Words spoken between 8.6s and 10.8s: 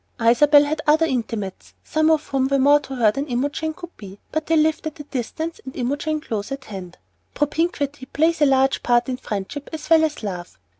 part in friendship as well as love.